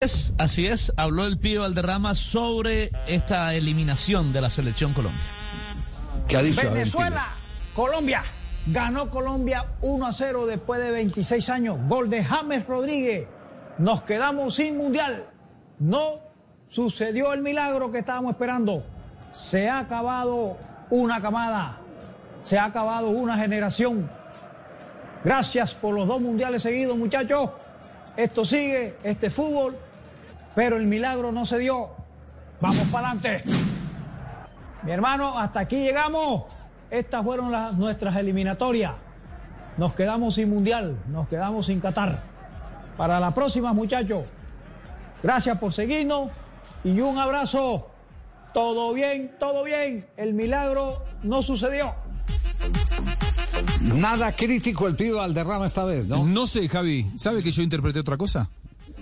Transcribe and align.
Es, 0.00 0.34
así 0.36 0.66
es, 0.66 0.92
habló 0.98 1.24
el 1.24 1.38
Pío 1.38 1.62
Valderrama 1.62 2.14
sobre 2.14 2.90
esta 3.06 3.54
eliminación 3.54 4.30
de 4.30 4.42
la 4.42 4.50
selección 4.50 4.92
Colombia. 4.92 5.22
¿Qué 6.28 6.36
ha 6.36 6.42
dicho? 6.42 6.70
Venezuela, 6.70 7.28
Colombia. 7.74 8.22
Ganó 8.66 9.08
Colombia 9.08 9.64
1 9.80 10.06
a 10.06 10.12
0 10.12 10.44
después 10.44 10.82
de 10.82 10.90
26 10.90 11.48
años. 11.48 11.78
Gol 11.88 12.10
de 12.10 12.22
James 12.22 12.66
Rodríguez. 12.66 13.26
Nos 13.78 14.02
quedamos 14.02 14.56
sin 14.56 14.76
mundial. 14.76 15.30
No 15.78 16.20
sucedió 16.68 17.32
el 17.32 17.40
milagro 17.40 17.90
que 17.90 18.00
estábamos 18.00 18.32
esperando. 18.32 18.84
Se 19.32 19.66
ha 19.66 19.78
acabado 19.78 20.58
una 20.90 21.22
camada. 21.22 21.80
Se 22.44 22.58
ha 22.58 22.66
acabado 22.66 23.08
una 23.08 23.38
generación. 23.38 24.10
Gracias 25.24 25.72
por 25.72 25.94
los 25.94 26.06
dos 26.06 26.20
mundiales 26.20 26.60
seguidos, 26.60 26.98
muchachos. 26.98 27.48
Esto 28.14 28.44
sigue, 28.44 28.96
este 29.02 29.28
fútbol, 29.28 29.76
pero 30.56 30.78
el 30.78 30.86
milagro 30.86 31.30
no 31.32 31.44
se 31.44 31.58
dio. 31.58 31.90
Vamos 32.62 32.88
para 32.90 33.10
adelante. 33.10 33.44
Mi 34.82 34.90
hermano, 34.90 35.38
hasta 35.38 35.60
aquí 35.60 35.76
llegamos. 35.76 36.44
Estas 36.90 37.22
fueron 37.22 37.52
las, 37.52 37.74
nuestras 37.74 38.16
eliminatorias. 38.16 38.94
Nos 39.76 39.92
quedamos 39.92 40.36
sin 40.36 40.48
mundial, 40.48 40.96
nos 41.08 41.28
quedamos 41.28 41.66
sin 41.66 41.78
Qatar. 41.78 42.22
Para 42.96 43.20
la 43.20 43.34
próxima, 43.34 43.74
muchachos. 43.74 44.24
Gracias 45.22 45.58
por 45.58 45.74
seguirnos 45.74 46.30
y 46.82 47.00
un 47.00 47.18
abrazo. 47.18 47.90
Todo 48.54 48.94
bien, 48.94 49.36
todo 49.38 49.62
bien. 49.62 50.06
El 50.16 50.32
milagro 50.32 51.04
no 51.22 51.42
sucedió. 51.42 51.94
Nada 53.82 54.34
crítico 54.34 54.88
el 54.88 54.96
Pío 54.96 55.18
Valderrama 55.18 55.66
esta 55.66 55.84
vez, 55.84 56.08
¿no? 56.08 56.24
No 56.24 56.46
sé, 56.46 56.66
Javi. 56.66 57.10
¿Sabe 57.18 57.42
que 57.42 57.50
yo 57.50 57.62
interpreté 57.62 58.00
otra 58.00 58.16
cosa? 58.16 58.48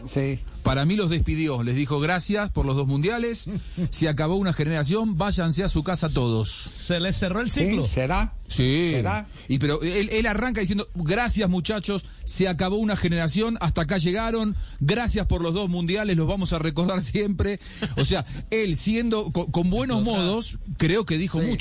Sí. 0.06 0.38
Para 0.62 0.84
mí 0.84 0.96
los 0.96 1.10
despidió, 1.10 1.62
les 1.62 1.74
dijo 1.76 1.98
gracias 2.00 2.50
por 2.50 2.64
los 2.66 2.76
dos 2.76 2.86
mundiales, 2.86 3.48
se 3.90 4.08
acabó 4.08 4.36
una 4.36 4.52
generación, 4.52 5.16
váyanse 5.18 5.62
a 5.64 5.68
su 5.68 5.82
casa 5.82 6.12
todos. 6.12 6.50
Se 6.50 7.00
les 7.00 7.16
cerró 7.18 7.40
el 7.40 7.50
¿Sí? 7.50 7.60
ciclo. 7.66 7.86
¿Será? 7.86 8.34
Sí. 8.48 8.88
¿Será? 8.90 9.26
Y 9.48 9.58
pero 9.58 9.82
él, 9.82 10.08
él 10.12 10.26
arranca 10.26 10.60
diciendo, 10.60 10.88
gracias 10.94 11.48
muchachos, 11.48 12.04
se 12.24 12.48
acabó 12.48 12.76
una 12.76 12.96
generación, 12.96 13.56
hasta 13.60 13.82
acá 13.82 13.98
llegaron, 13.98 14.56
gracias 14.80 15.26
por 15.26 15.40
los 15.42 15.54
dos 15.54 15.68
mundiales, 15.68 16.16
los 16.16 16.28
vamos 16.28 16.52
a 16.52 16.58
recordar 16.58 17.00
siempre. 17.02 17.60
O 17.96 18.04
sea, 18.04 18.24
él 18.50 18.76
siendo 18.76 19.32
con, 19.32 19.50
con 19.50 19.70
buenos 19.70 20.02
modos, 20.02 20.58
creo 20.76 21.04
que 21.06 21.18
dijo 21.18 21.40
Sí. 21.40 21.46
mucho. 21.46 21.54